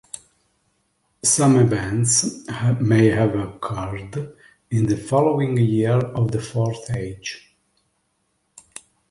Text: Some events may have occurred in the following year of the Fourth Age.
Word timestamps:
Some 1.23 1.57
events 1.57 2.47
may 2.79 3.09
have 3.09 3.35
occurred 3.35 4.33
in 4.71 4.87
the 4.87 4.97
following 4.97 5.55
year 5.59 5.95
of 5.99 6.31
the 6.31 6.41
Fourth 6.41 6.89
Age. 6.89 7.55